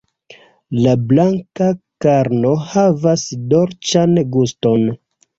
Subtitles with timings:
[0.85, 1.67] La blanka
[2.05, 4.89] karno havas dolĉan guston.